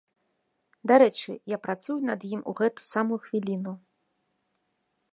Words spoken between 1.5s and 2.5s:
я працую над ім